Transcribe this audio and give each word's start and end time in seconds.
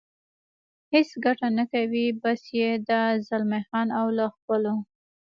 هېڅ 0.93 1.09
ګټه 1.25 1.47
نه 1.57 1.63
کوي، 1.73 2.05
بس 2.21 2.41
یې 2.59 2.69
ده، 2.87 3.01
زلمی 3.27 3.61
خان 3.67 3.87
او 3.99 4.07
له 4.17 4.25
خپلو. 4.35 4.75